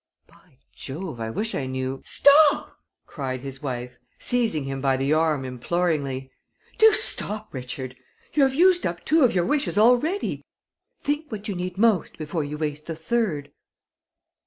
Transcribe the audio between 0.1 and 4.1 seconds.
"By Jove, I wish I knew" "Stop!" cried his wife,